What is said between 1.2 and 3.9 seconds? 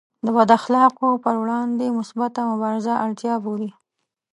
پر وړاندې مثبته مبارزه اړتیا بولي.